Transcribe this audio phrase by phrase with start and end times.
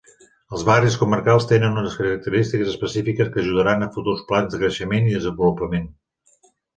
[0.57, 5.15] Els barris comarcals tenen unes característiques específiques que ajudaran a futurs plans de creixement i
[5.19, 5.87] desenvolupament.